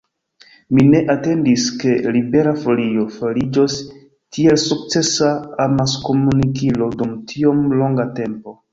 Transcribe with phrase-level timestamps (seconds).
[0.77, 3.77] Mi ne atendis, ke Libera Folio fariĝos
[4.39, 5.31] tiel sukcesa
[5.69, 8.63] amaskomunikilo dum tiom longa tempo.